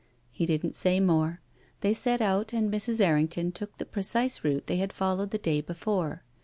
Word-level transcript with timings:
He 0.31 0.47
didn't 0.47 0.75
say 0.75 0.99
more. 0.99 1.41
They 1.81 1.93
set 1.93 2.21
out, 2.21 2.53
and 2.53 2.73
Mrs. 2.73 2.99
Errington 3.01 3.51
took 3.51 3.77
the 3.77 3.85
precise 3.85 4.43
route 4.43 4.65
they 4.65 4.77
had 4.77 4.91
followed 4.91 5.29
the 5.29 5.37
day 5.37 5.61
before. 5.61 6.23